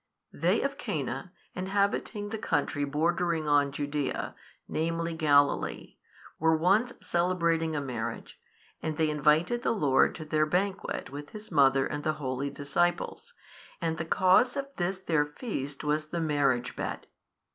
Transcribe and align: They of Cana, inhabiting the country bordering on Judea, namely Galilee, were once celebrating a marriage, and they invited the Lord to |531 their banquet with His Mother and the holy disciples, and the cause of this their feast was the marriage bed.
They 0.33 0.63
of 0.63 0.79
Cana, 0.79 1.31
inhabiting 1.53 2.29
the 2.29 2.39
country 2.39 2.85
bordering 2.85 3.47
on 3.47 3.71
Judea, 3.71 4.33
namely 4.67 5.13
Galilee, 5.13 5.97
were 6.39 6.57
once 6.57 6.91
celebrating 7.03 7.75
a 7.75 7.81
marriage, 7.81 8.41
and 8.81 8.97
they 8.97 9.11
invited 9.11 9.61
the 9.61 9.69
Lord 9.69 10.15
to 10.15 10.25
|531 10.25 10.29
their 10.31 10.45
banquet 10.47 11.09
with 11.11 11.29
His 11.29 11.51
Mother 11.51 11.85
and 11.85 12.03
the 12.03 12.13
holy 12.13 12.49
disciples, 12.49 13.35
and 13.79 13.99
the 13.99 14.05
cause 14.05 14.57
of 14.57 14.69
this 14.77 14.97
their 14.97 15.27
feast 15.27 15.83
was 15.83 16.07
the 16.07 16.19
marriage 16.19 16.75
bed. 16.75 17.05